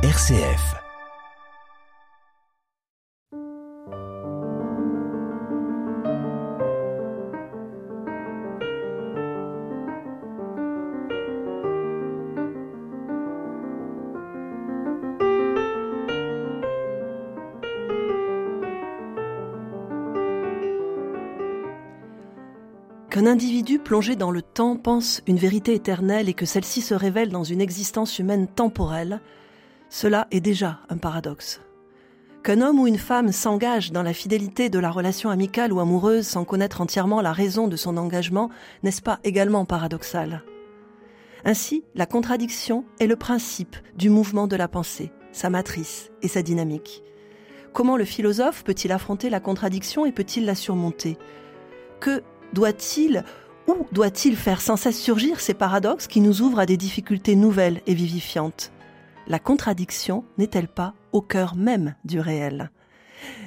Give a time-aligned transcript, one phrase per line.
[0.00, 0.76] RCF.
[23.10, 27.30] Qu'un individu plongé dans le temps pense une vérité éternelle et que celle-ci se révèle
[27.30, 29.20] dans une existence humaine temporelle,
[29.88, 31.60] cela est déjà un paradoxe.
[32.44, 36.26] Qu'un homme ou une femme s'engage dans la fidélité de la relation amicale ou amoureuse
[36.26, 38.48] sans connaître entièrement la raison de son engagement,
[38.82, 40.42] n'est-ce pas également paradoxal?
[41.44, 46.42] Ainsi, la contradiction est le principe du mouvement de la pensée, sa matrice et sa
[46.42, 47.02] dynamique.
[47.72, 51.16] Comment le philosophe peut-il affronter la contradiction et peut-il la surmonter?
[52.00, 53.24] Que doit-il
[53.66, 57.82] ou doit-il faire sans cesse surgir ces paradoxes qui nous ouvrent à des difficultés nouvelles
[57.86, 58.72] et vivifiantes?
[59.28, 62.70] La contradiction n'est-elle pas au cœur même du réel?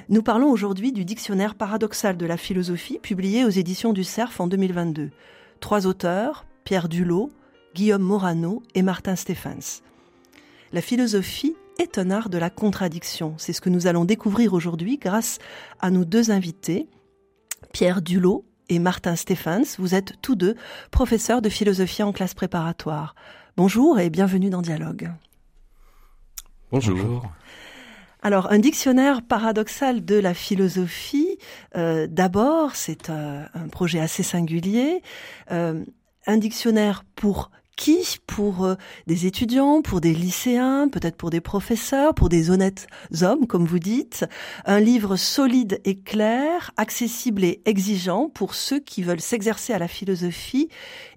[0.08, 4.46] Nous parlons aujourd'hui du dictionnaire paradoxal de la philosophie publié aux éditions du CERF en
[4.46, 5.10] 2022.
[5.58, 7.32] Trois auteurs, Pierre Dulot,
[7.74, 9.82] Guillaume Morano et Martin Stephens.
[10.72, 13.34] La philosophie est un art de la contradiction.
[13.36, 15.40] C'est ce que nous allons découvrir aujourd'hui grâce
[15.80, 16.86] à nos deux invités,
[17.72, 19.74] Pierre Dulot et Martin Stephens.
[19.78, 20.54] Vous êtes tous deux
[20.92, 23.16] professeurs de philosophie en classe préparatoire.
[23.56, 25.10] Bonjour et bienvenue dans Dialogue.
[26.72, 27.22] Bonjour.
[28.22, 31.36] Alors, un dictionnaire paradoxal de la philosophie,
[31.76, 35.02] euh, d'abord, c'est euh, un projet assez singulier.
[35.50, 35.84] Euh,
[36.26, 38.74] un dictionnaire pour qui Pour euh,
[39.06, 42.86] des étudiants, pour des lycéens, peut-être pour des professeurs, pour des honnêtes
[43.22, 44.24] hommes, comme vous dites.
[44.64, 49.88] Un livre solide et clair, accessible et exigeant pour ceux qui veulent s'exercer à la
[49.88, 50.68] philosophie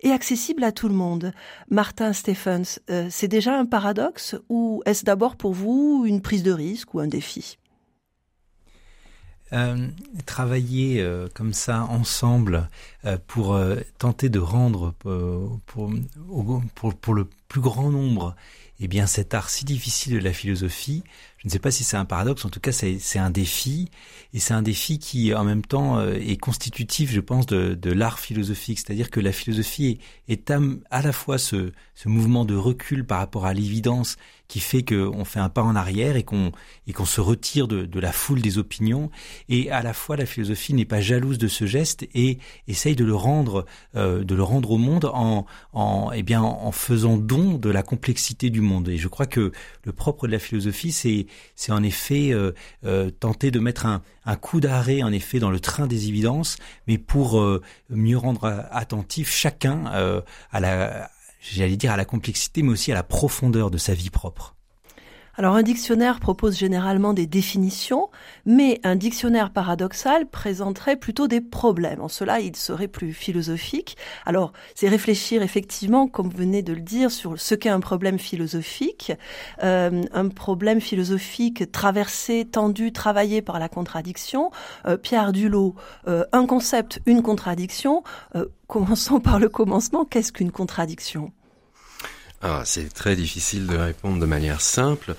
[0.01, 1.31] et accessible à tout le monde.
[1.69, 6.51] Martin Stephens, euh, c'est déjà un paradoxe ou est-ce d'abord pour vous une prise de
[6.51, 7.57] risque ou un défi?
[9.55, 9.87] Euh,
[10.25, 12.67] travailler euh, comme ça ensemble
[13.05, 13.57] euh, pour
[13.99, 14.93] tenter de rendre
[15.65, 18.35] pour, le plus grand nombre
[18.81, 21.03] eh bien cet art si difficile de la philosophie,
[21.37, 23.89] je ne sais pas si c'est un paradoxe, en tout cas c'est un défi,
[24.33, 28.79] et c'est un défi qui en même temps est constitutif, je pense, de, l'art philosophique,
[28.79, 31.71] c'est-à-dire que la philosophie est, à, la fois ce
[32.03, 34.17] mouvement de recul par rapport à l'évidence
[34.47, 36.51] qui fait qu'on fait un pas en arrière et qu'on
[36.87, 39.09] et qu'on se retire de, de, la foule des opinions.
[39.49, 43.05] Et à la fois, la philosophie n'est pas jalouse de ce geste et essaye de
[43.05, 47.57] le rendre, euh, de le rendre au monde en, en, eh bien, en faisant don
[47.57, 48.89] de la complexité du monde.
[48.89, 49.51] Et je crois que
[49.83, 52.51] le propre de la philosophie, c'est, c'est en effet euh,
[52.85, 56.57] euh, tenter de mettre un, un coup d'arrêt, en effet, dans le train des évidences,
[56.87, 61.09] mais pour euh, mieux rendre attentif chacun euh, à la
[61.53, 64.55] j'allais dire à la complexité, mais aussi à la profondeur de sa vie propre.
[65.37, 68.09] Alors un dictionnaire propose généralement des définitions,
[68.45, 71.99] mais un dictionnaire paradoxal présenterait plutôt des problèmes.
[71.99, 73.97] En cela, il serait plus philosophique.
[74.25, 78.17] Alors, c'est réfléchir effectivement, comme vous venez de le dire, sur ce qu'est un problème
[78.17, 79.11] philosophique,
[79.61, 84.51] euh, un problème philosophique traversé, tendu, travaillé par la contradiction.
[84.85, 85.75] Euh, Pierre Dulot,
[86.07, 88.03] euh, un concept, une contradiction.
[88.35, 90.05] Euh, commençons par le commencement.
[90.05, 91.33] Qu'est-ce qu'une contradiction?
[92.47, 95.15] Ah, c'est très difficile de répondre de manière simple.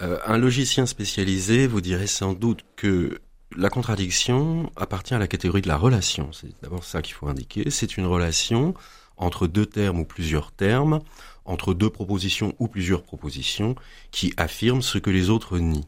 [0.00, 3.20] Euh, un logicien spécialisé vous dirait sans doute que
[3.54, 6.32] la contradiction appartient à la catégorie de la relation.
[6.32, 7.68] C'est d'abord ça qu'il faut indiquer.
[7.68, 8.72] C'est une relation
[9.18, 11.00] entre deux termes ou plusieurs termes,
[11.44, 13.74] entre deux propositions ou plusieurs propositions,
[14.10, 15.84] qui affirment ce que les autres nient.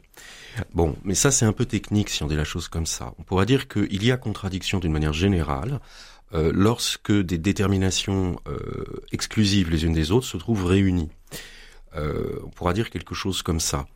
[0.75, 3.15] Bon, mais ça c'est un peu technique si on dit la chose comme ça.
[3.19, 5.81] On pourra dire qu'il y a contradiction d'une manière générale
[6.35, 11.11] euh, lorsque des déterminations euh, exclusives les unes des autres se trouvent réunies.
[11.95, 13.87] Euh, on pourra dire quelque chose comme ça.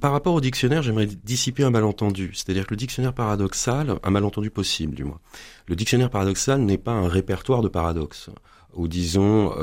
[0.00, 2.32] Par rapport au dictionnaire, j'aimerais dissiper un malentendu.
[2.34, 5.20] C'est-à-dire que le dictionnaire paradoxal, un malentendu possible du moins.
[5.68, 8.28] Le dictionnaire paradoxal n'est pas un répertoire de paradoxes,
[8.74, 9.54] ou disons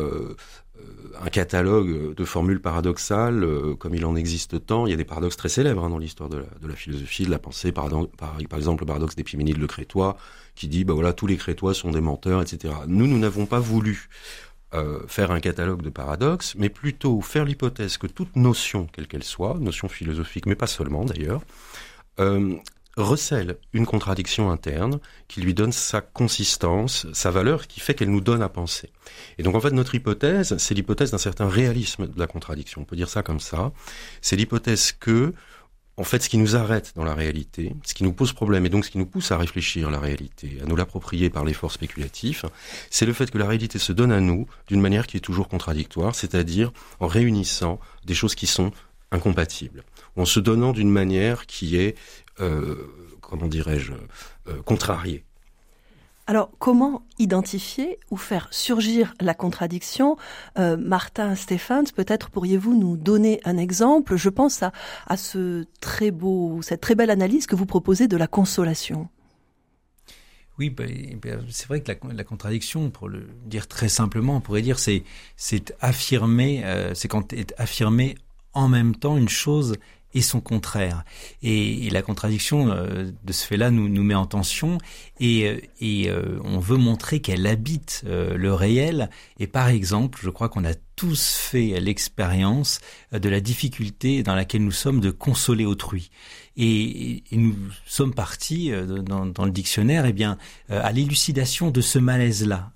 [1.22, 3.46] un catalogue de formules paradoxales,
[3.78, 4.88] comme il en existe tant.
[4.88, 7.40] Il y a des paradoxes très célèbres hein, dans l'histoire de, la philosophie, de la
[7.40, 7.74] pensée.
[7.74, 10.16] Par, par, par exemple, le paradoxe d'Épiménide le Crétois,
[10.56, 12.74] qui dit, bah voilà, tous les Crétois sont des menteurs, etc.
[12.88, 14.10] Nous, nous n'avons pas voulu
[14.74, 19.24] euh, faire un catalogue de paradoxes, mais plutôt faire l'hypothèse que toute notion, quelle qu'elle
[19.24, 21.42] soit, notion philosophique, mais pas seulement d'ailleurs,
[22.20, 22.56] euh,
[22.98, 28.22] recèle une contradiction interne qui lui donne sa consistance, sa valeur, qui fait qu'elle nous
[28.22, 28.92] donne à penser.
[29.38, 32.82] Et donc en fait notre hypothèse, c'est l'hypothèse d'un certain réalisme de la contradiction.
[32.82, 33.72] On peut dire ça comme ça.
[34.22, 35.34] C'est l'hypothèse que
[35.96, 38.70] en fait, ce qui nous arrête dans la réalité, ce qui nous pose problème et
[38.70, 42.46] donc ce qui nous pousse à réfléchir la réalité, à nous l'approprier par l'effort spéculatif,
[42.90, 45.48] c'est le fait que la réalité se donne à nous d'une manière qui est toujours
[45.48, 48.72] contradictoire, c'est-à-dire en réunissant des choses qui sont
[49.12, 49.84] incompatibles,
[50.16, 51.96] en se donnant d'une manière qui est,
[52.40, 52.76] euh,
[53.22, 53.94] comment dirais-je,
[54.48, 55.24] euh, contrariée.
[56.26, 60.16] Alors, comment identifier ou faire surgir la contradiction?
[60.58, 64.16] Euh, Martin Stephens, peut-être pourriez-vous nous donner un exemple?
[64.16, 64.72] Je pense à,
[65.82, 66.14] très
[66.62, 69.10] cette très belle analyse que vous proposez de la consolation.
[70.60, 71.18] Oui, bah, eh
[71.50, 75.04] c'est vrai que la, contradiction, pour le dire très simplement, on pourrait dire c'est
[75.82, 78.16] affirmer, euh, c'est quand est affirmé
[78.54, 79.76] en même temps une chose
[80.14, 81.04] et son contraire.
[81.42, 84.80] Et, la contradiction euh, de ce fait-là nous, nous met en tension
[85.20, 89.10] et, euh, et euh, on veut montrer qu'elle habite le réel.
[89.40, 92.80] Et par exemple, je crois qu'on a tous fait l'expérience
[93.12, 96.10] de la difficulté dans laquelle nous sommes de consoler autrui.
[96.56, 97.56] Et, nous
[97.86, 100.38] sommes partis dans, dans, le dictionnaire, eh bien,
[100.70, 102.72] à l'élucidation de ce malaise-là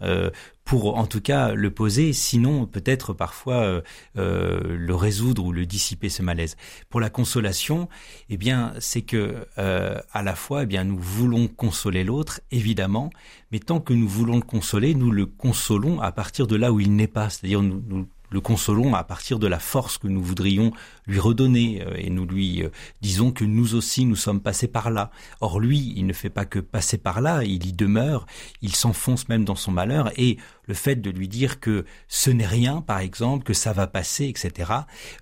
[0.68, 3.82] pour en tout cas le poser, sinon peut-être parfois euh,
[4.18, 6.58] euh, le résoudre ou le dissiper ce malaise.
[6.90, 7.88] Pour la consolation,
[8.30, 13.12] eh bien c'est que euh, à la fois, eh bien nous voulons consoler l'autre, évidemment,
[13.54, 16.82] mais tant que nous voulons le consoler, nous le consolons à partir de là où
[16.82, 20.22] il n'est pas, c'est-à-dire nous, nous le consolons à partir de la force que nous
[20.22, 20.72] voudrions
[21.06, 22.70] lui redonner euh, et nous lui euh,
[23.02, 25.12] disons que nous aussi nous sommes passés par là.
[25.42, 28.26] Or lui, il ne fait pas que passer par là, il y demeure,
[28.62, 32.46] il s'enfonce même dans son malheur et le fait de lui dire que ce n'est
[32.46, 34.72] rien, par exemple, que ça va passer, etc.,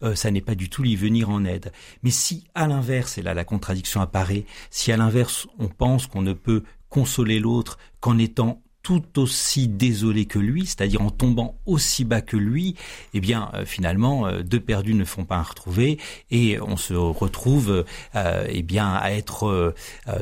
[0.02, 1.72] euh, ça n'est pas du tout lui venir en aide.
[2.02, 6.22] Mais si à l'inverse, et là la contradiction apparaît, si à l'inverse on pense qu'on
[6.22, 12.06] ne peut consoler l'autre qu'en étant tout aussi désolé que lui, c'est-à-dire en tombant aussi
[12.06, 12.76] bas que lui,
[13.16, 15.98] eh bien euh, finalement euh, deux perdus ne font pas un retrouvé
[16.30, 17.84] et on se retrouve
[18.14, 19.74] euh, eh bien à être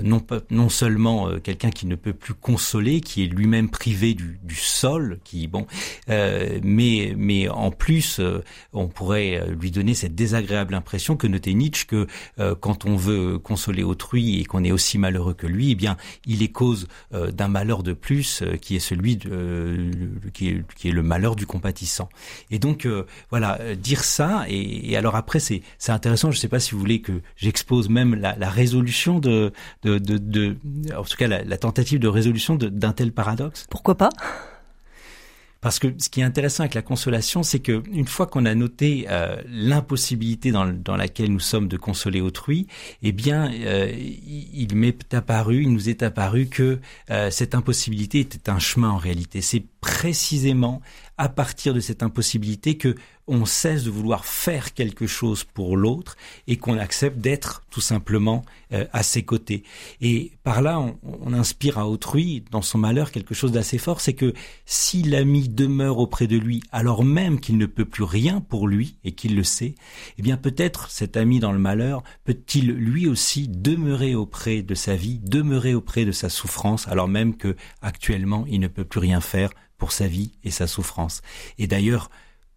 [0.01, 4.56] non non seulement quelqu'un qui ne peut plus consoler, qui est lui-même privé du, du,
[4.56, 5.68] sol, qui bon,
[6.07, 8.21] mais mais en plus
[8.71, 12.07] on pourrait lui donner cette désagréable impression que notait Nietzsche que
[12.62, 16.44] quand on veut consoler autrui et qu'on est aussi malheureux que lui, eh bien il
[16.44, 19.91] est cause d'un malheur de plus qui est celui de, euh,
[20.33, 22.09] qui, est, qui, est, le malheur du compatissant.
[22.51, 26.31] Et donc euh, voilà, euh, dire ça et, alors après c'est c'est intéressant.
[26.31, 29.51] Je ne sais pas si vous voulez que j'expose même la, la résolution de,
[29.83, 30.57] de, de, de,
[30.95, 33.65] en tout cas la, la tentative de résolution d'un tel paradoxe.
[33.69, 34.09] Pourquoi pas?
[35.63, 38.54] Parce que ce qui est intéressant avec la consolation, c'est que une fois qu'on a
[38.54, 42.68] noté euh, l'impossibilité dans, laquelle nous sommes de consoler autrui,
[43.01, 46.80] eh bien, euh, il m'est apparu, il nous est apparu que
[47.12, 49.39] euh, cette impossibilité était un chemin en réalité.
[49.39, 50.81] C'est précisément
[51.24, 52.96] à partir de cette impossibilité que
[53.28, 56.18] on cesse de vouloir faire quelque chose pour l'autre
[56.48, 58.44] et qu'on accepte d'être tout simplement
[58.74, 59.64] euh, à ses côtés.
[60.02, 64.02] Et par là, on, on, inspire à autrui, dans son malheur, quelque chose d'assez fort,
[64.02, 64.34] c'est que
[64.66, 68.98] si l'ami demeure auprès de lui alors même qu'il ne peut plus rien pour lui
[69.06, 69.75] et qu'il le sait,
[70.18, 74.98] eh bien peut-être cet ami dans le malheur peut-il lui aussi demeurer auprès de sa
[74.98, 79.22] vie, demeurer auprès de sa souffrance alors même que actuellement il ne peut plus rien
[79.22, 79.52] faire
[79.83, 81.21] pour sa vie et sa souffrance.
[81.57, 82.09] Et d'ailleurs,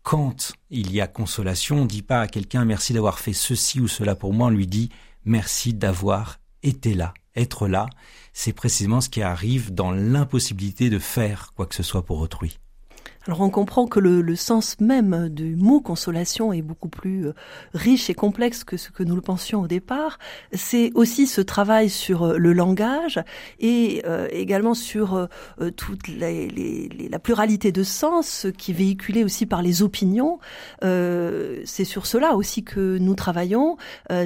[0.04, 3.80] quand il y a consolation, on ne dit pas à quelqu'un merci d'avoir fait ceci
[3.80, 4.90] ou cela pour moi, on lui dit
[5.24, 7.14] merci d'avoir été là.
[7.34, 7.88] Être là,
[8.32, 12.60] c'est précisément ce qui arrive dans l'impossibilité de faire quoi que ce soit pour autrui.
[13.26, 17.34] Alors on comprend que le, le, sens même du mot consolation est beaucoup plus euh,
[17.74, 20.18] riche et complexe que ce que nous le pensions au départ.
[20.52, 23.20] C'est aussi ce travail sur euh, le langage
[23.58, 29.24] et euh, également sur euh, toute les, les, la pluralité de sens qui est véhiculée
[29.24, 30.38] aussi par les opinions.
[30.84, 33.76] Euh, C'est sur cela aussi que nous travaillons.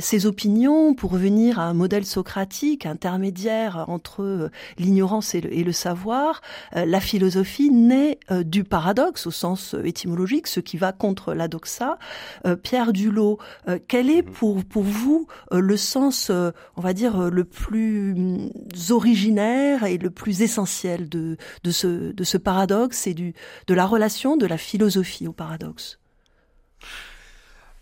[0.00, 6.42] ces opinions, pour revenir à un modèle socratique intermédiaire entre l'ignorance et, et le, savoir,
[6.74, 11.46] la philosophie naît du paradoxe paradoxe au sens euh, étymologique, ce qui va contre la
[11.46, 11.98] doxa.
[12.46, 14.32] Euh, Pierre Dulot, euh, quel est mhm.
[14.32, 18.50] pour, pour vous le sens, on va dire, le plus mm,
[18.90, 23.34] originaire et le plus essentiel de, de, ce, de ce paradoxe et du,
[23.66, 25.98] de la relation de la philosophie au paradoxe?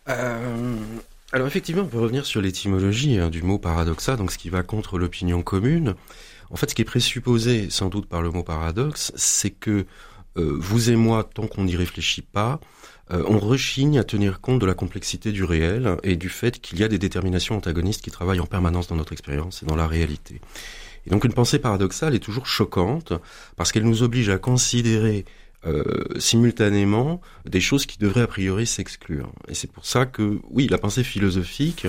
[0.07, 4.63] Alors effectivement, on peut revenir sur l'étymologie hein, du mot paradoxa, donc ce qui va
[4.63, 5.95] contre l'opinion commune.
[6.51, 9.87] En fait, ce qui est présupposé sans doute par le mot paradoxe, c'est que
[10.43, 12.61] vous et moi, tant qu'on n'y réfléchit pas,
[13.11, 16.79] euh, on rechigne à tenir compte de la complexité du réel et du fait qu'il
[16.79, 19.87] y a des déterminations antagonistes qui travaillent en permanence dans notre expérience et dans la
[19.87, 20.41] réalité.
[21.07, 23.15] Et donc une pensée paradoxale est toujours choquante
[23.57, 25.25] parce qu'elle nous oblige à considérer
[25.67, 25.83] euh,
[26.19, 29.33] simultanément des choses qui devraient a priori s'exclure.
[29.49, 31.87] Et c'est pour ça que, oui, la pensée philosophique,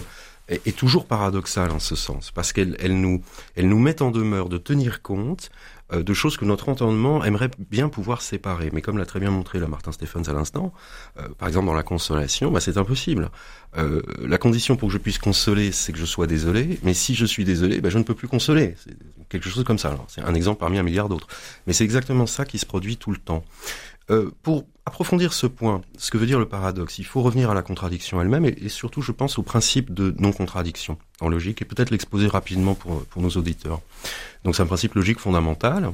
[0.50, 3.22] est, toujours paradoxale en ce sens, parce qu'elle elle nous,
[3.56, 7.50] elle nous met en demeure de tenir compte euh, de choses que notre entendement aimerait
[7.70, 8.70] bien pouvoir séparer.
[8.74, 10.74] Mais comme l'a très bien montré la Martin Stephens à l'instant,
[11.18, 13.30] euh, par exemple dans la consolation, bah, c'est impossible.
[13.78, 16.80] Euh, la condition pour que je puisse consoler, c'est que je sois désolé.
[16.84, 18.76] Mais si je suis désolé, bah, je ne peux plus consoler.
[19.30, 19.96] Quelque chose comme ça.
[20.08, 21.28] C'est un exemple parmi un milliard d'autres.
[21.68, 23.44] Mais c'est exactement ça qui se produit tout le temps.
[24.10, 27.54] Euh, pour approfondir ce point, ce que veut dire le paradoxe, il faut revenir à
[27.54, 31.66] la contradiction elle-même et, et, surtout, je pense, au principe de non-contradiction en logique et
[31.66, 33.82] peut-être l'exposer rapidement pour, pour nos auditeurs.
[34.44, 35.94] Donc c'est un principe logique fondamental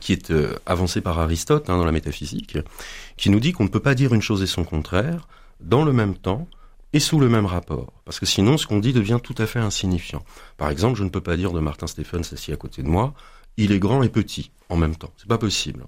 [0.00, 2.58] qui est euh, avancé par Aristote hein, dans la métaphysique,
[3.16, 5.28] qui nous dit qu'on ne peut pas dire une chose et son contraire
[5.60, 6.46] dans le même temps
[6.92, 7.92] et sous le même rapport.
[8.04, 10.22] Parce que sinon, ce qu'on dit devient tout à fait insignifiant.
[10.56, 13.14] Par exemple, je ne peux pas dire de Martin Stephens assis à côté de moi,
[13.56, 15.12] il est grand et petit en même temps.
[15.16, 15.84] C'est pas possible.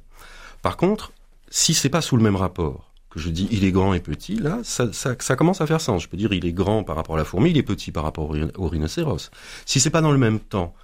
[0.63, 1.13] Par contre,
[1.49, 4.37] si c'est pas sous le même rapport, que je dis il est grand et petit,
[4.37, 6.03] là, ça, commence à faire sens.
[6.03, 8.05] Je peux dire il est grand par rapport à la fourmi, il est petit par
[8.05, 9.31] rapport au, rhinocéros.
[9.67, 10.75] Si c'est pas dans le même temps,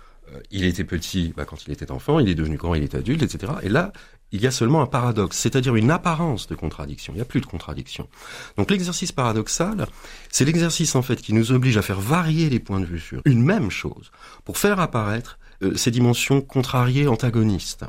[0.51, 3.23] il était petit bah, quand il était enfant, il est devenu grand, il est adulte,
[3.23, 3.53] etc.
[3.63, 3.93] Et là,
[4.33, 7.13] il y a seulement un paradoxe, c'est-à-dire une apparence de contradiction.
[7.13, 8.09] Il n'y a plus de contradiction.
[8.57, 9.87] Donc l'exercice paradoxal,
[10.31, 13.23] c'est l'exercice en fait qui nous oblige à faire varier les points de vue sur
[13.25, 14.11] une même chose
[14.45, 17.85] pour faire apparaître euh, ces dimensions contrariées, antagonistes.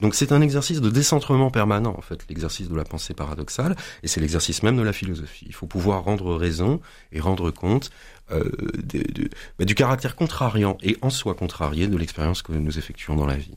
[0.00, 4.08] Donc c'est un exercice de décentrement permanent, en fait, l'exercice de la pensée paradoxale, et
[4.08, 5.46] c'est l'exercice même de la philosophie.
[5.48, 6.80] Il faut pouvoir rendre raison
[7.12, 7.90] et rendre compte
[8.32, 8.50] euh,
[8.82, 13.14] de, de, bah, du caractère contrariant et en soi contrarié de l'expérience que nous effectuons
[13.14, 13.56] dans la vie.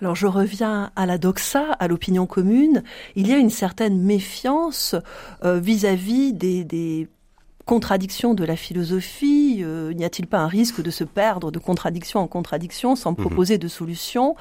[0.00, 2.82] Alors je reviens à la doxa, à l'opinion commune.
[3.14, 4.96] Il y a une certaine méfiance
[5.44, 7.08] euh, vis-à-vis -vis des, des
[7.64, 12.20] contradiction de la philosophie euh, N'y a-t-il pas un risque de se perdre de contradiction
[12.20, 13.16] en contradiction sans mhm.
[13.16, 14.36] proposer de solution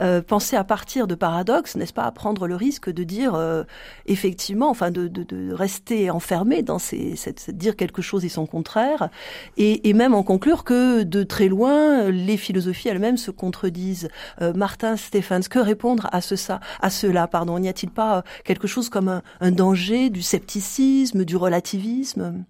[0.00, 3.64] euh, Penser à partir de paradoxes, n'est-ce pas, à prendre le risque de dire euh,
[4.06, 8.46] effectivement, enfin de, de, de, rester enfermé dans ces, cette, dire quelque chose et son
[8.46, 9.08] contraire,
[9.56, 14.08] et, et, même en conclure que de très loin, les philosophies elles-mêmes se contredisent.
[14.40, 18.66] Euh, Martin Stephens, que répondre à ce ça, à cela Pardon, n'y a-t-il pas quelque
[18.66, 22.44] chose comme un, un danger du scepticisme, du relativisme?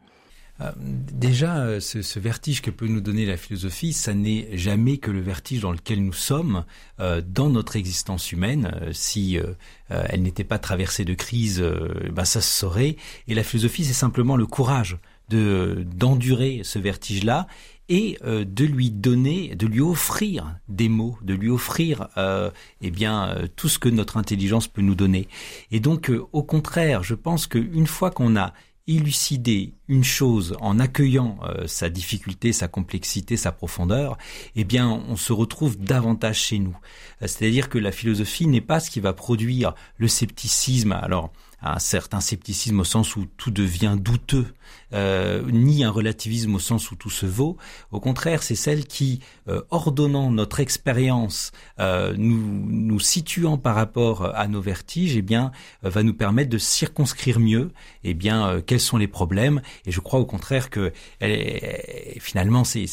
[0.76, 5.10] Déjà, euh, ce, ce, vertige que peut nous donner la philosophie, ça n'est jamais que
[5.10, 6.64] le vertige dans lequel nous sommes
[7.00, 8.72] euh, dans notre existence humaine.
[8.82, 9.54] Euh, si euh,
[9.88, 11.64] elle n'était pas traversée de crise,
[12.12, 12.96] ben ça se saurait.
[13.26, 14.98] Et la philosophie, c'est simplement le courage
[15.28, 17.46] de d'endurer ce vertige-là
[17.88, 22.50] et euh, de lui donner, de lui offrir des mots, de lui offrir euh,
[22.80, 25.26] eh bien tout ce que notre intelligence peut nous donner.
[25.72, 28.54] Et donc, au contraire, je pense qu'une fois qu'on a
[28.86, 34.16] élucider une chose en accueillant euh, sa difficulté, sa complexité, sa profondeur,
[34.54, 36.76] eh bien, on se retrouve davantage chez nous.
[37.20, 40.92] Euh, c'est-à-dire que la philosophie n'est pas ce qui va produire le scepticisme.
[40.92, 41.32] Alors,
[41.62, 44.46] un certain scepticisme au sens où tout devient douteux,
[44.92, 47.56] euh, ni un relativisme au sens où tout se vaut.
[47.90, 54.34] Au contraire, c'est celle qui, euh, ordonnant notre expérience, euh, nous, nous situant par rapport
[54.34, 55.52] à nos vertiges, eh bien,
[55.84, 57.72] euh, va nous permettre de circonscrire mieux,
[58.04, 59.60] eh bien, euh, quels sont les problèmes.
[59.86, 62.86] Et je crois au contraire que elle finalement, c'est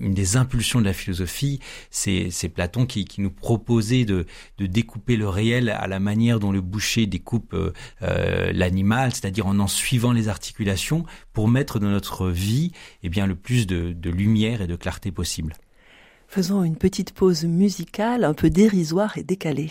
[0.00, 1.60] une des impulsions de la philosophie.
[1.90, 4.26] C'est Platon qui, nous proposait de,
[4.58, 7.72] de découper le réel à la manière dont le boucher découpe euh,
[8.02, 12.72] euh, l'animal, c'est-à-dire en en suivant les articulations pour mettre dans notre vie
[13.02, 15.54] eh bien, le plus de, de lumière et de clarté possible.
[16.28, 19.70] Faisons une petite pause musicale un peu dérisoire et décalée.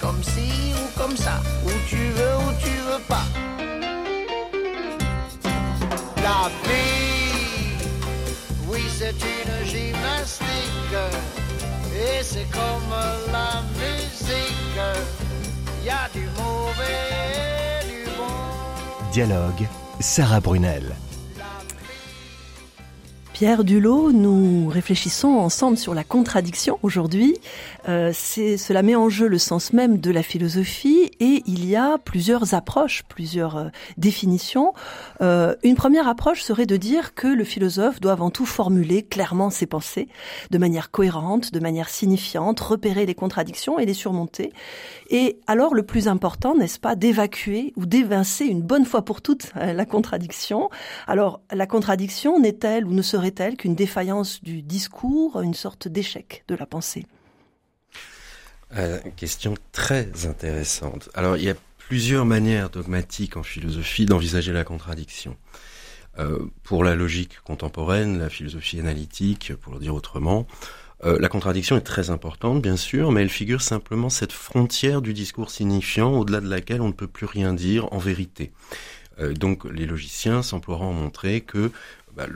[0.00, 3.24] Comme si ou comme ça, où tu veux ou tu veux pas.
[6.22, 7.76] La vie,
[8.68, 10.96] oui, c'est une gymnastique.
[11.94, 12.94] Et c'est comme
[13.32, 14.80] la musique,
[15.80, 19.12] il y a du mauvais et du bon.
[19.12, 19.68] Dialogue,
[20.00, 20.94] Sarah Brunel.
[23.32, 27.38] Pierre Dulot, nous réfléchissons ensemble sur la contradiction aujourd'hui.
[27.88, 31.96] Euh, cela met en jeu le sens même de la philosophie et il y a
[31.98, 34.74] plusieurs approches, plusieurs euh, définitions.
[35.22, 39.48] Euh, une première approche serait de dire que le philosophe doit avant tout formuler clairement
[39.48, 40.08] ses pensées,
[40.50, 44.52] de manière cohérente, de manière signifiante, repérer les contradictions et les surmonter.
[45.10, 49.52] Et alors le plus important, n'est-ce pas, d'évacuer ou d'évincer une bonne fois pour toutes
[49.56, 50.70] euh, la contradiction.
[51.06, 56.44] Alors la contradiction n'est-elle ou ne serait serait-elle qu'une défaillance du discours, une sorte d'échec
[56.48, 57.06] de la pensée?
[58.76, 61.08] Euh, Question très intéressante.
[61.14, 65.36] Alors il y a plusieurs manières dogmatiques en philosophie d'envisager la contradiction.
[66.18, 70.46] Euh, pour la logique contemporaine, la philosophie analytique, pour le dire autrement,
[71.04, 75.14] euh, la contradiction est très importante, bien sûr, mais elle figure simplement cette frontière du
[75.14, 78.52] discours signifiant au-delà de laquelle on ne peut plus rien dire en vérité.
[79.20, 81.70] Euh, donc les logiciens s'emploieront à montrer que
[82.16, 82.26] bah,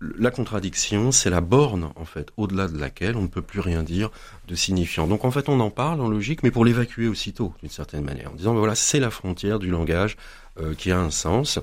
[0.00, 3.82] la contradiction, c'est la borne, en fait, au-delà de laquelle on ne peut plus rien
[3.82, 4.10] dire
[4.48, 5.06] de signifiant.
[5.06, 8.32] Donc, en fait, on en parle en logique, mais pour l'évacuer aussitôt, d'une certaine manière,
[8.32, 10.16] en disant, voilà, c'est la frontière du langage
[10.60, 11.58] euh, qui a un sens,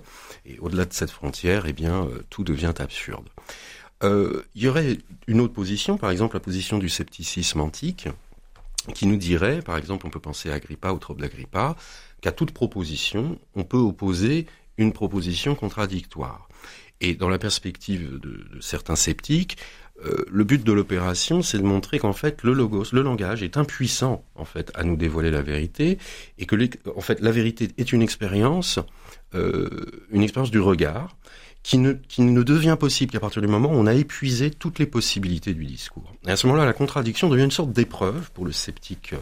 [0.46, 3.28] et au-delà de cette frontière, eh bien, euh, tout devient absurde.
[4.04, 8.08] Euh, il y aurait une autre position, par exemple, la position du scepticisme antique,
[8.94, 11.76] qui nous dirait, par exemple, on peut penser à Agrippa, au trouble d'Agrippa,
[12.22, 16.48] qu'à toute proposition, on peut opposer une proposition contradictoire.
[17.02, 19.58] Et dans la perspective de, certains sceptiques,
[20.06, 23.58] euh, le but de l'opération, c'est de montrer qu'en fait le logos, le langage, est
[23.58, 25.98] impuissant en fait à nous dévoiler la vérité,
[26.38, 26.56] et que
[26.96, 28.80] en fait la vérité est une expérience,
[29.36, 29.70] euh,
[30.12, 31.18] une expérience du regard,
[31.64, 34.80] qui ne, qui ne devient possible qu'à partir du moment où on a épuisé toutes
[34.80, 36.12] les possibilités du discours.
[36.28, 39.14] Et à ce moment-là, la contradiction devient une sorte d'épreuve pour le sceptique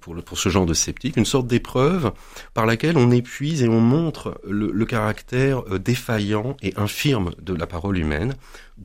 [0.00, 2.12] pour, le, pour ce genre de sceptique, une sorte d'épreuve
[2.54, 7.54] par laquelle on épuise et on montre le, le caractère euh, défaillant et infirme de
[7.54, 8.34] la parole humaine,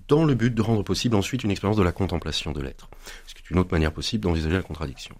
[0.08, 2.90] dans le but de rendre possible ensuite une expérience de la contemplation de l'être,
[3.26, 5.16] ce qui est une autre manière possible d'envisager la contradiction.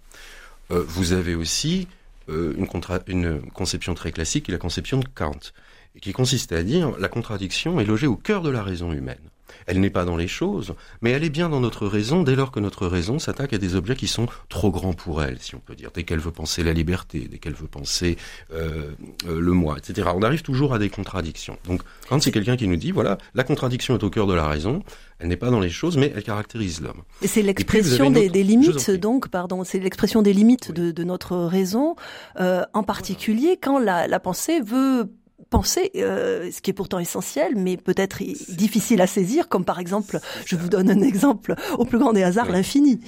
[0.70, 1.88] Euh, vous avez aussi
[2.28, 2.68] euh, une,
[3.08, 5.52] une conception très classique, qui est la conception de Kant,
[6.00, 9.30] qui consiste à dire la contradiction est logée au cœur de la raison humaine.
[9.66, 12.50] Elle n'est pas dans les choses, mais elle est bien dans notre raison dès lors
[12.50, 15.60] que notre raison s'attaque à des objets qui sont trop grands pour elle, si on
[15.60, 15.90] peut dire.
[15.94, 18.16] Dès qu'elle veut penser la liberté, dès qu'elle veut penser
[18.52, 18.90] euh,
[19.28, 20.08] euh, le moi, etc.
[20.14, 21.58] On arrive toujours à des contradictions.
[21.66, 24.46] Donc, quand c'est quelqu'un qui nous dit, voilà, la contradiction est au cœur de la
[24.46, 24.82] raison,
[25.18, 27.02] elle n'est pas dans les choses, mais elle caractérise l'homme.
[27.22, 31.96] Et c'est l'expression des, limites, donc, pardon, c'est l'expression des limites de, notre raison,
[32.40, 35.10] euh, en particulier quand la, la pensée veut
[35.54, 40.18] penser, euh, ce qui est pourtant essentiel, mais peut-être difficile à saisir, comme par exemple,
[40.46, 43.00] je vous donne un exemple au plus grand des hasards, l'infini.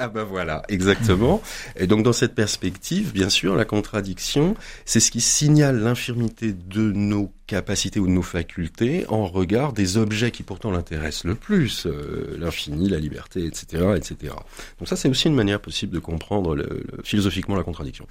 [0.00, 1.42] Ah ben voilà, exactement.
[1.74, 6.92] Et donc dans cette perspective, bien sûr, la contradiction, c'est ce qui signale l'infirmité de
[6.92, 11.86] nos capacités ou de nos facultés en regard des objets qui pourtant l'intéressent le plus,
[11.86, 14.34] euh, l'infini, la liberté, etc., etc.
[14.78, 18.06] Donc ça, c'est aussi une manière possible de comprendre le, philosophiquement la contradiction.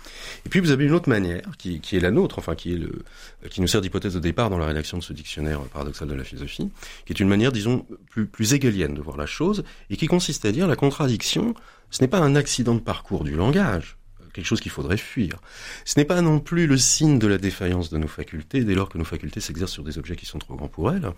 [0.46, 2.78] Et puis vous avez une autre manière qui, qui est la nôtre, enfin qui est
[2.78, 3.04] le,
[3.50, 6.24] qui nous sert d'hypothèse de départ dans la rédaction de ce dictionnaire paradoxal de la
[6.24, 6.70] philosophie,
[7.06, 10.52] qui est une manière, disons, plus, plus de voir la chose et qui consiste à
[10.52, 11.54] dire la contradiction
[11.90, 13.98] ce n'est pas un accident de parcours du langage,
[14.34, 15.40] quelque chose qu'il faudrait fuir.
[15.86, 18.90] Ce n'est pas non plus le signe de la défaillance de nos facultés dès lors
[18.90, 21.10] que nos facultés s'exercent sur des objets qui sont trop grands pour elles.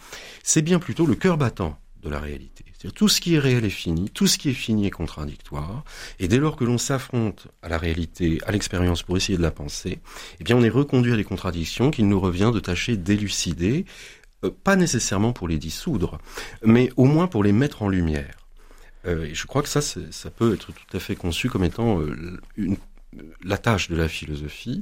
[0.43, 2.65] C'est bien plutôt le cœur battant de la réalité.
[2.71, 5.83] C'est-à-dire tout ce qui est réel est fini, tout ce qui est fini est contradictoire,
[6.19, 9.51] et dès lors que l'on s'affronte à la réalité, à l'expérience pour essayer de la
[9.51, 9.99] penser,
[10.39, 13.85] eh bien on est reconduit à des contradictions qu'il nous revient de tâcher d'élucider,
[14.45, 16.19] euh, pas nécessairement pour les dissoudre,
[16.63, 18.35] mais au moins pour les mettre en lumière.
[19.05, 21.99] Euh, et je crois que ça, ça peut être tout à fait conçu comme étant
[22.01, 22.39] euh,
[23.43, 24.81] la tâche de la philosophie,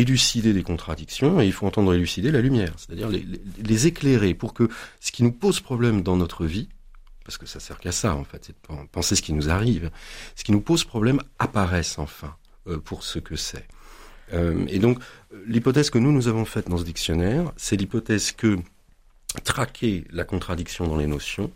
[0.00, 4.68] élucider des contradictions, et il faut entendre élucider la lumière, c'est-à-dire les, éclairer pour que
[5.00, 6.68] ce qui nous pose problème dans notre vie,
[7.24, 9.90] parce que ça sert qu'à ça en fait, c'est de penser ce qui nous arrive,
[10.34, 12.34] ce qui nous pose problème apparaisse enfin
[12.66, 13.66] euh, pour ce que c'est.
[14.32, 14.98] Euh, et donc
[15.46, 18.58] l'hypothèse que nous nous avons faite dans ce dictionnaire, c'est l'hypothèse que
[19.44, 21.52] traquer la contradiction dans les notions,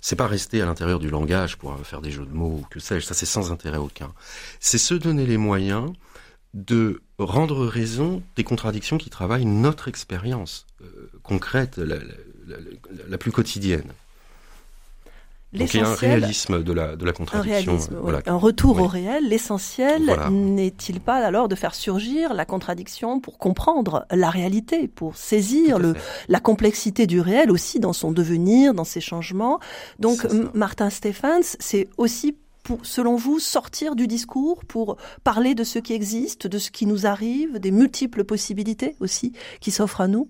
[0.00, 2.78] c'est pas rester à l'intérieur du langage pour faire des jeux de mots ou que
[2.78, 4.12] sais-je, ça c'est sans intérêt aucun.
[4.60, 5.92] C'est se donner les moyens
[6.54, 13.92] de rendre raison des contradictions qui travaillent notre expérience euh, concrète, la, plus quotidienne.
[15.52, 17.78] Donc il y a un réalisme de la, de la contradiction.
[18.26, 19.28] Un, un retour au réel.
[19.28, 25.78] L'essentiel n'est-il pas alors de faire surgir la contradiction pour comprendre la réalité, pour saisir
[25.78, 25.94] le,
[26.28, 29.58] la complexité du réel aussi dans son devenir, dans ses changements?
[29.98, 35.78] Donc Martin Stephens, c'est aussi pour, selon vous, sortir du discours pour parler de ce
[35.78, 40.28] qui existe, de ce qui nous arrive, des multiples possibilités aussi qui s'offrent à nous?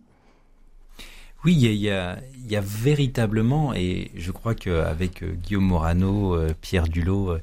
[1.46, 2.20] Oui, il y a,
[2.61, 7.37] véritablement, et je crois qu'avec Guillaume Morano, Pierre Dulot,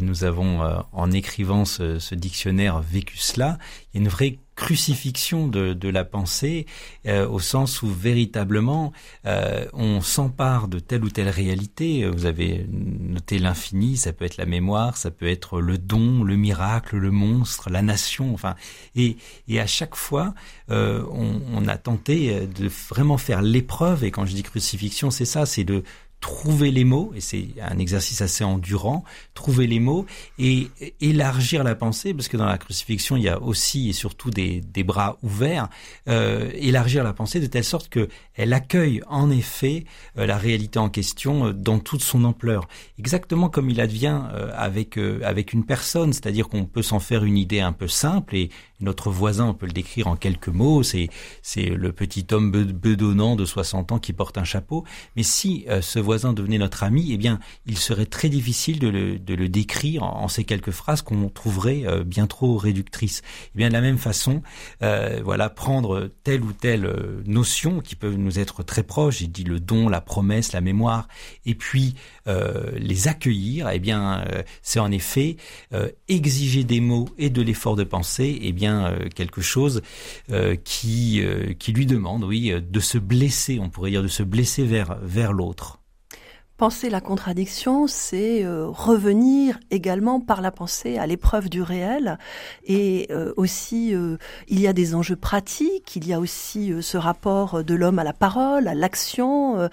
[0.00, 0.60] nous avons,
[0.92, 3.58] en écrivant ce dictionnaire, vécu cela.
[3.92, 6.66] Il y a une vraie crucifixion de, de la pensée,
[7.06, 8.92] euh, au sens où véritablement
[9.24, 12.06] euh, on s'empare de telle ou telle réalité.
[12.06, 16.36] Vous avez noté l'infini, ça peut être la mémoire, ça peut être le don, le
[16.36, 18.54] miracle, le monstre, la nation, enfin,
[18.94, 19.16] et,
[19.48, 20.34] et à chaque fois
[20.70, 24.04] euh, on, on a tenté de vraiment faire l'épreuve.
[24.04, 25.82] Et quand je dis crucifixion, c'est ça, c'est de
[26.20, 29.04] trouver les mots, et c'est un exercice assez endurant,
[29.34, 30.06] trouver les mots
[30.38, 30.68] et
[31.00, 34.60] élargir la pensée, parce que dans la crucifixion, il y a aussi et surtout des,
[34.60, 35.68] des bras ouverts,
[36.08, 38.08] euh, élargir la pensée de telle sorte que
[38.40, 39.84] elle accueille en effet
[40.16, 44.50] euh, la réalité en question euh, dans toute son ampleur, exactement comme il advient euh,
[44.54, 48.50] avec avec une personne, c'est-à-dire qu'on peut s'en faire une idée un peu simple et
[48.80, 51.08] notre voisin, on peut le décrire en quelques mots, c'est
[51.42, 54.84] c'est le petit homme bedonnant de 60 ans qui porte un chapeau,
[55.16, 59.48] mais si ce voisin devenait notre ami, eh bien, il serait très difficile de le,
[59.48, 63.22] décrire en, ces quelques phrases qu'on trouverait euh, bien trop réductrices.
[63.54, 64.42] Eh bien, de la même façon,
[64.82, 69.28] euh, voilà, prendre telle ou telle euh, notion qui peut nous être très proche, j'ai
[69.28, 71.06] dit le don, la promesse, la mémoire,
[71.46, 71.94] et puis
[72.76, 74.24] les accueillir, eh bien,
[74.62, 75.36] c'est en effet
[76.06, 79.82] exiger des mots et de l'effort de pensée, eh bien, quelque chose
[80.62, 81.20] qui,
[81.58, 85.32] qui lui demande, oui, de se blesser, on pourrait dire de se blesser vers, vers
[85.32, 85.79] l'autre.
[86.60, 92.18] Penser la contradiction, c'est euh, revenir également par la pensée à l'épreuve du réel.
[92.66, 96.98] Et euh, aussi, euh, il y a des enjeux pratiques, il y a aussi ce
[96.98, 99.70] rapport de l'homme à la parole, à l'action.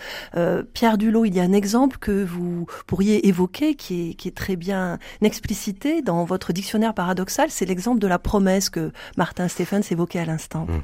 [0.72, 4.98] Pierre Dulot, il y a un exemple que vous pourriez évoquer qui est, très bien
[5.22, 10.26] explicité dans votre dictionnaire paradoxal, c'est l'exemple de la promesse que Martin Stéphane évoquait à
[10.26, 10.66] l'instant.
[10.70, 10.82] Mmh.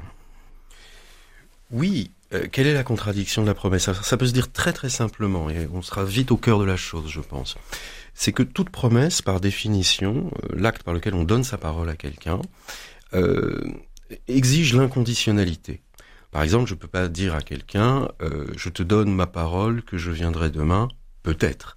[1.72, 3.90] Oui, euh, quelle est la contradiction de la promesse?
[3.92, 6.76] Ça, peut se dire très très simplement, et on sera vite au cœur de la
[6.76, 7.56] chose, je pense.
[8.14, 11.96] C'est que toute promesse, par définition, euh, l'acte par lequel on donne sa parole à
[11.96, 12.40] quelqu'un,
[13.12, 13.60] euh,
[14.28, 15.82] exige l'inconditionnalité.
[16.30, 18.08] Par exemple, je ne peux pas dire à quelqu'un,
[18.56, 20.88] je te donne ma parole que je viendrai demain,
[21.24, 21.76] peut-être.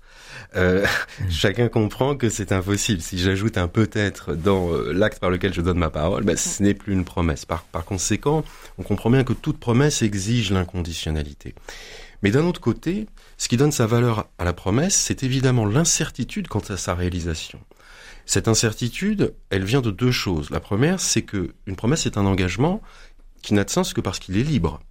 [0.55, 0.85] Euh,
[1.29, 3.01] chacun comprend que c'est impossible.
[3.01, 6.61] Si j'ajoute un peut-être dans euh, l'acte par lequel je donne ma parole, ben, ce
[6.61, 7.45] n'est plus une promesse.
[7.45, 8.43] Par, par conséquent,
[8.77, 11.55] on comprend bien que toute promesse exige l'inconditionnalité.
[12.21, 13.07] Mais d'un autre côté,
[13.37, 17.59] ce qui donne sa valeur à la promesse, c'est évidemment l'incertitude quant à sa réalisation.
[18.25, 20.49] Cette incertitude, elle vient de deux choses.
[20.49, 22.81] La première, c'est que une promesse est un engagement
[23.41, 24.81] qui n'a de sens que parce qu'il est libre.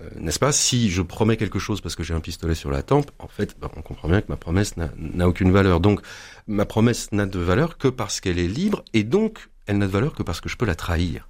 [0.00, 2.82] Euh, n'est-ce pas Si je promets quelque chose parce que j'ai un pistolet sur la
[2.82, 5.80] tempe, en fait, ben, on comprend bien que ma promesse n'a aucune valeur.
[5.80, 6.00] Donc,
[6.46, 9.92] ma promesse n'a de valeur que parce qu'elle est libre, et donc, elle n'a de
[9.92, 11.28] valeur que parce que je peux la trahir.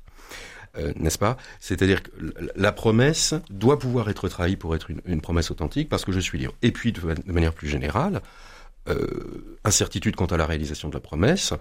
[0.79, 1.37] Euh, n'est-ce pas?
[1.59, 2.11] C'est-à-dire que
[2.55, 6.39] la promesse doit pouvoir être trahie pour être une, promesse authentique parce que je suis
[6.39, 6.55] libre.
[6.63, 8.23] Et puis, de manière plus générale,
[8.89, 11.53] euh, incertitude quant à la réalisation de la promesse.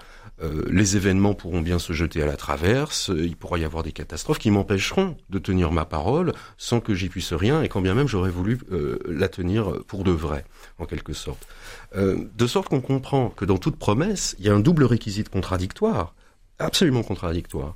[0.41, 3.11] Euh, les événements pourront bien se jeter à la traverse.
[3.13, 7.09] il pourra y avoir des catastrophes qui m'empêcheront de tenir ma parole sans que j'y
[7.09, 10.45] puisse rien et quand bien même j'aurais voulu euh, la tenir pour de vrai,
[10.77, 11.47] en quelque sorte.
[11.95, 16.13] de sorte qu'on comprend que dans toute promesse, il y a un double réquisite contradictoire,
[16.59, 17.75] absolument contradictoire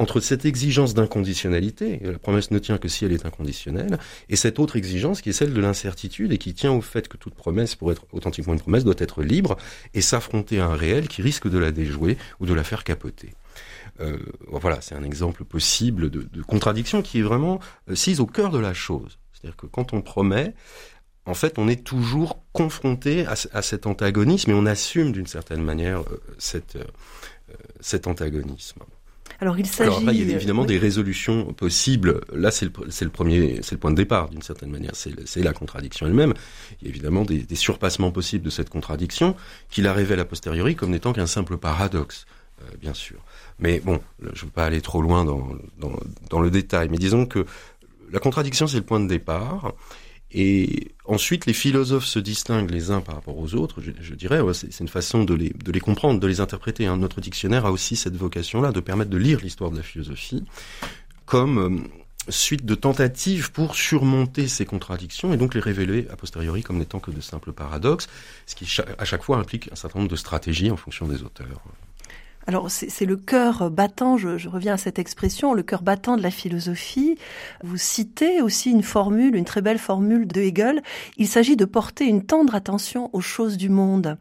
[0.00, 3.98] entre cette exigence d'inconditionnalité, la promesse ne tient que si elle est inconditionnelle,
[4.30, 7.18] et cette autre exigence qui est celle de l'incertitude et qui tient au fait que
[7.18, 9.58] toute promesse, pour être authentiquement une promesse, doit être libre
[9.92, 13.34] et s'affronter à un réel qui risque de la déjouer ou de la faire capoter.
[14.00, 14.16] Euh,
[14.48, 17.60] voilà, c'est un exemple possible de, contradiction qui est vraiment
[17.90, 19.18] euh, sise au cœur de la chose.
[19.34, 20.54] C'est-à-dire que quand on promet,
[21.26, 26.00] en fait, on est toujours confronté à, cet antagonisme et on assume d'une certaine manière
[26.00, 26.78] euh, cette,
[27.80, 28.80] cet antagonisme.
[29.40, 30.04] Alors il s'agit.
[30.04, 32.20] il y a évidemment des résolutions possibles.
[32.34, 34.92] Là, c'est le, le, premier, c'est le point de départ d'une certaine manière.
[34.94, 36.34] C'est la contradiction elle-même.
[36.80, 39.36] Il y a évidemment des, des, surpassements possibles de cette contradiction
[39.70, 42.26] qui la révèle a posteriori comme n'étant qu'un simple paradoxe,
[42.62, 43.18] euh, bien sûr.
[43.58, 45.92] Mais bon, je ne veux pas aller trop loin dans, dans,
[46.28, 46.88] dans le détail.
[46.90, 47.46] Mais disons que
[48.12, 49.72] la contradiction, c'est le point de départ.
[50.32, 54.80] Et ensuite, les philosophes se distinguent les uns par rapport aux autres, je, dirais, c'est
[54.80, 56.86] une façon de les, comprendre, de les interpréter.
[56.86, 56.98] Hein.
[56.98, 60.44] Notre dictionnaire a aussi cette vocation-là, de permettre de lire l'histoire de la philosophie
[61.26, 66.62] comme euh, suite de tentatives pour surmonter ces contradictions et donc les révéler a posteriori
[66.62, 68.08] comme n'étant que de simples paradoxes,
[68.46, 68.66] ce qui
[68.98, 71.62] à chaque fois implique un certain nombre de stratégies en fonction des auteurs.
[72.50, 76.32] Alors c'est le cœur battant, je, reviens à cette expression, le cœur battant de la
[76.32, 77.16] philosophie.
[77.62, 80.82] Vous citez aussi une formule, une très belle formule de Hegel.
[81.16, 84.18] Il s'agit de porter une tendre attention aux choses du monde.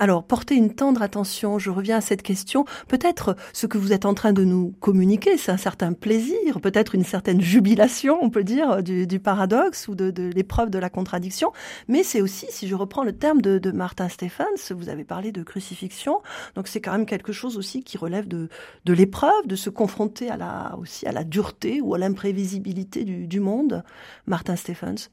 [0.00, 2.64] Alors porter une tendre attention, je reviens à cette question.
[2.88, 6.96] Peut-être ce que vous êtes en train de nous communiquer, c'est un certain plaisir, peut-être
[6.96, 11.52] une certaine jubilation, on peut dire, du, paradoxe ou de, de l'épreuve de la contradiction.
[11.86, 15.30] Mais c'est aussi, si je reprends le terme de, de Martin Stephens, vous avez parlé
[15.30, 16.18] de crucifixion,
[16.56, 18.48] donc c'est quand même quelque chose aussi qui relève de,
[18.84, 23.26] de l'épreuve, de se confronter à la, aussi à la dureté ou à l'imprévisibilité du,
[23.26, 23.84] du, monde.
[24.26, 25.10] Martin Stephens.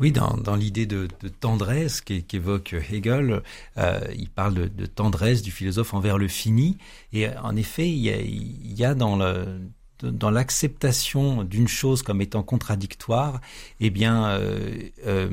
[0.00, 1.08] Oui, dans, dans l'idée de,
[1.40, 3.42] tendresse qu'évoque Hegel,
[3.78, 6.78] euh, il parle de, tendresse du philosophe envers le fini.
[7.12, 9.60] Et en effet, il y a, dans le
[10.02, 13.40] dans l'acceptation d'une chose comme étant contradictoire,
[13.80, 15.28] eh bien, euh, euh,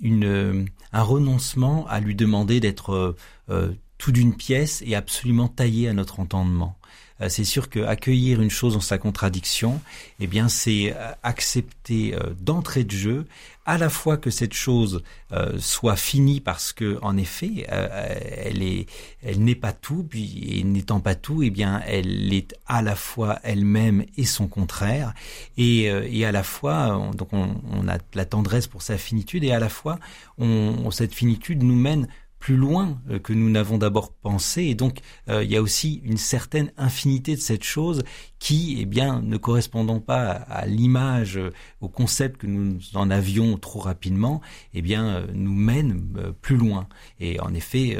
[0.00, 3.16] une, un renoncement à lui demander d'être
[3.48, 6.76] euh, tout d'une pièce et absolument taillé à notre entendement.
[7.20, 9.80] Euh, c'est sûr que accueillir une chose dans sa contradiction,
[10.20, 13.26] eh bien, c'est euh, accepter euh, d'entrée de jeu
[13.66, 15.04] à la fois que cette chose
[15.58, 18.86] soit finie parce que, en effet, elle est,
[19.22, 23.38] elle n'est pas tout, puis n'étant pas tout, eh bien, elle est à la fois
[23.44, 25.14] elle-même et son contraire,
[25.56, 29.52] et, et à la fois, donc, on, on, a la tendresse pour sa finitude, et
[29.52, 30.00] à la fois,
[30.38, 32.08] on, cette finitude nous mène
[32.40, 34.64] plus loin euh, que nous n'avons d'abord pensé.
[34.64, 34.98] Et donc
[35.28, 38.02] euh, il y a aussi une certaine infinité de cette chose
[38.40, 43.56] qui, eh bien, ne correspondant pas à, l'image, euh, au concept que nous en avions
[43.58, 44.40] trop rapidement,
[44.74, 46.88] eh bien, nous mène plus loin.
[47.20, 47.98] Et en effet,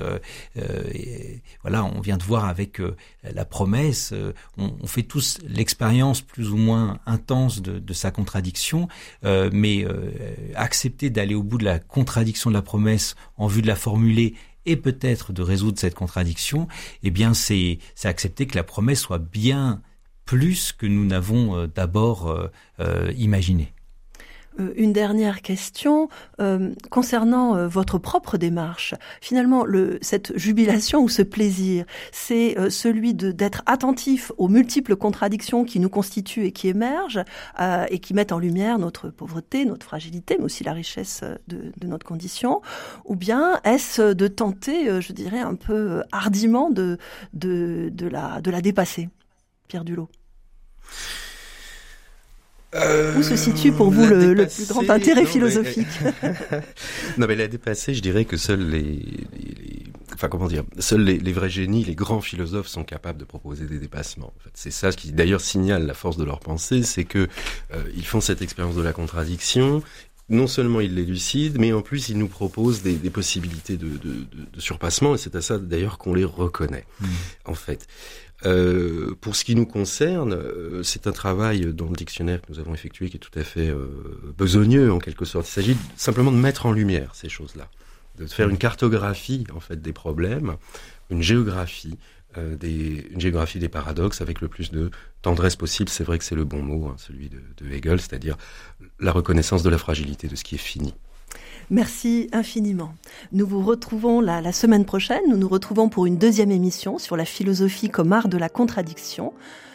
[1.63, 2.81] voilà, on vient de voir avec
[3.23, 4.13] la promesse,
[4.57, 8.89] on, fait tous l'expérience plus ou moins intense de, de sa contradiction,
[9.23, 9.87] mais
[10.55, 14.35] accepter d'aller au bout de la contradiction de la promesse en vue de la formuler
[14.67, 16.69] et peut-être de résoudre cette contradiction,
[17.03, 19.83] eh bien c'est accepter que la promesse soit bien
[20.31, 22.47] plus que nous n'avons euh, d'abord euh,
[22.79, 23.75] euh, imaginé.
[24.77, 26.09] Une dernière question
[26.91, 28.95] concernant votre propre démarche.
[29.23, 35.79] Finalement, le, cette jubilation ou ce plaisir, c'est celui d'être attentif aux multiples contradictions qui
[35.79, 37.25] nous constituent et qui émergent
[37.89, 42.05] et qui mettent en lumière notre pauvreté, notre fragilité, mais aussi la richesse de, notre
[42.05, 42.61] condition.
[43.07, 46.99] Ou bien est-ce de tenter, je dirais, un peu hardiment de,
[47.33, 49.09] la, de la dépasser?
[49.69, 50.11] Pierre Dulot
[52.77, 55.89] euh, Où se situe pour vous le, le, plus grand intérêt non, philosophique
[56.23, 56.33] mais...
[57.19, 59.83] Non, mais la dépasser, je dirais que seuls les, les, les
[60.15, 63.65] enfin comment dire, seuls les, les, vrais génies, les grands philosophes sont capables de proposer
[63.65, 64.33] des dépassements.
[64.37, 67.27] En fait, c'est ça qui d'ailleurs signale la force de leur pensée, c'est que
[67.75, 69.83] euh, ils font cette expérience de la contradiction.
[70.29, 73.97] Non seulement ils l'élucident, mais en plus ils nous proposent des, des possibilités de, de,
[73.97, 76.85] de, de, surpassement, et c'est à ça d'ailleurs qu'on les reconnaît.
[77.01, 77.07] Mmh.
[77.47, 77.89] En fait,
[78.47, 82.59] euh, pour ce qui nous concerne, euh, c'est un travail dans le dictionnaire que nous
[82.59, 85.47] avons effectué qui est tout à fait euh, besogneux en quelque sorte.
[85.49, 87.69] Il s'agit simplement de mettre en lumière ces choses-là,
[88.19, 90.57] de faire une cartographie en fait des problèmes,
[91.11, 91.99] une géographie,
[92.37, 95.91] des, paradoxes avec le plus de tendresse possible.
[95.91, 98.37] C'est vrai que c'est le bon mot, hein, celui de Hegel, c'est-à-dire
[99.01, 100.95] la reconnaissance de la fragilité de ce qui est fini.
[101.71, 102.95] Merci infiniment.
[103.31, 105.23] Nous vous retrouvons la, semaine prochaine.
[105.29, 109.33] Nous nous retrouvons pour une deuxième émission sur la philosophie comme art de la contradiction.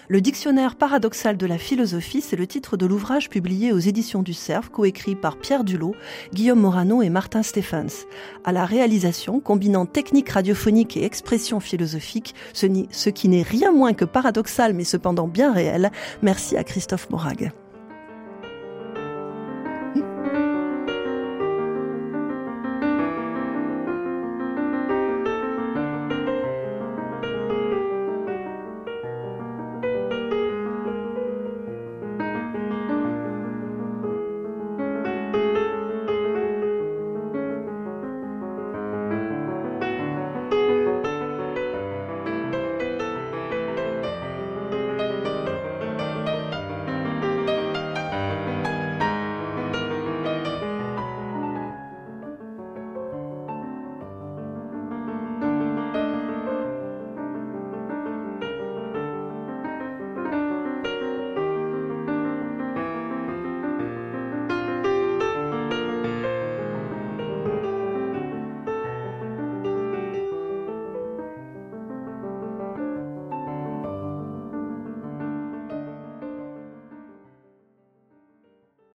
[0.10, 4.34] Le dictionnaire paradoxal de la philosophie, c'est le titre de l'ouvrage publié aux éditions du
[4.34, 5.96] Cerf, coécrit par Pierre Dulot,
[6.34, 8.06] Guillaume Morano et Martin Stephens.
[8.44, 13.94] À la réalisation, combinant technique radiophonique et expression philosophique, ce, ce qui n'est rien moins
[13.94, 17.54] que paradoxal mais cependant bien réel, merci à Christophe Morag.